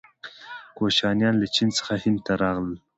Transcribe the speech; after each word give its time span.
کوشانیان 0.77 1.35
له 1.41 1.47
چین 1.55 1.69
څخه 1.77 1.93
هند 2.03 2.19
ته 2.25 2.33
راغلل. 2.41 2.75